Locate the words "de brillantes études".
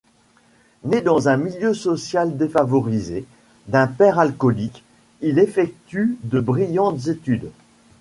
6.23-7.51